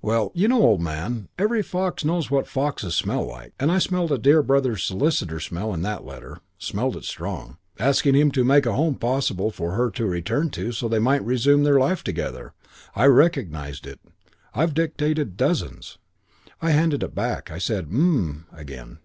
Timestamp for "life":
11.80-12.04